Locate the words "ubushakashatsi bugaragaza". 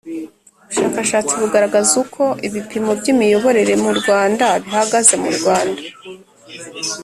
0.77-1.93